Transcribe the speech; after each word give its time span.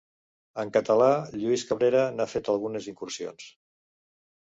En 0.63 0.71
català, 0.77 1.09
Lluís 1.43 1.67
Cabrera 1.73 2.03
n'ha 2.17 2.29
fet 2.35 2.53
algunes 2.57 2.91
incursions. 2.97 3.51